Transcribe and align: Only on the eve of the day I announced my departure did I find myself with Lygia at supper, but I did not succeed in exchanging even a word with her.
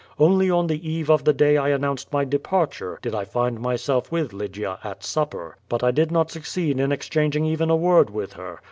Only 0.17 0.49
on 0.49 0.65
the 0.65 0.89
eve 0.89 1.11
of 1.11 1.25
the 1.25 1.31
day 1.31 1.57
I 1.57 1.69
announced 1.69 2.11
my 2.11 2.25
departure 2.25 2.97
did 3.03 3.13
I 3.13 3.23
find 3.23 3.59
myself 3.59 4.11
with 4.11 4.33
Lygia 4.33 4.79
at 4.83 5.03
supper, 5.03 5.57
but 5.69 5.83
I 5.83 5.91
did 5.91 6.11
not 6.11 6.31
succeed 6.31 6.79
in 6.79 6.91
exchanging 6.91 7.45
even 7.45 7.69
a 7.69 7.75
word 7.75 8.09
with 8.09 8.33
her. 8.33 8.59